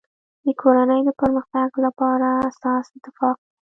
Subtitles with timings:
[0.45, 3.51] د کورنی د پرمختګ لپاره اساس اتفاق دی.